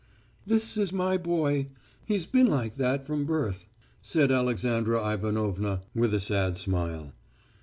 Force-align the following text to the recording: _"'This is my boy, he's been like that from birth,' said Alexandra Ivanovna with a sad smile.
_"'This 0.47 0.77
is 0.77 0.91
my 0.91 1.15
boy, 1.15 1.67
he's 2.03 2.25
been 2.25 2.47
like 2.47 2.73
that 2.73 3.05
from 3.05 3.23
birth,' 3.23 3.67
said 4.01 4.31
Alexandra 4.31 5.07
Ivanovna 5.13 5.81
with 5.93 6.11
a 6.11 6.19
sad 6.19 6.57
smile. 6.57 7.11